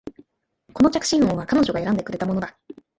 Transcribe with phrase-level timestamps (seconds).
[0.73, 2.57] この着信音は彼女が選んでくれたものだ